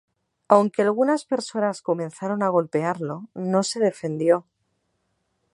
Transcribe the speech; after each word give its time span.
Aunque 0.47 0.81
algunas 0.81 1.25
personas 1.25 1.83
comenzaron 1.83 2.41
a 2.41 2.49
golpearlo, 2.49 3.29
no 3.35 3.61
se 3.61 3.79
defendió. 3.79 4.47